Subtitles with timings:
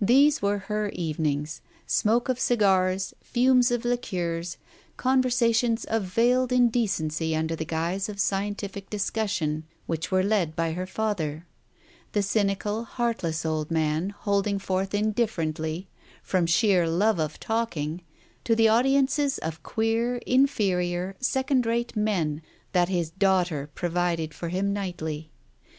[0.00, 4.56] These were her evenings, smoke of cigars, fumes of liqueurs,
[4.96, 10.86] conversations of veiled indecency under the guise of scientific discussion, which were led by her
[10.86, 11.44] father;
[12.12, 15.86] the cynical, heartless old man, holding forth indifferently,
[16.22, 18.00] from sheer love of talking,
[18.44, 22.40] to the audi ences of queer, inferior, second rate men
[22.72, 25.30] that his daughter provided for him nightly.